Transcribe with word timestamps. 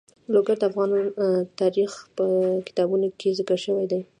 لوگر 0.33 0.55
د 0.59 0.63
افغان 0.69 0.89
تاریخ 1.59 1.91
په 2.17 2.25
کتابونو 2.67 3.07
کې 3.19 3.35
ذکر 3.39 3.57
شوی 3.65 3.85
دي. 3.91 4.01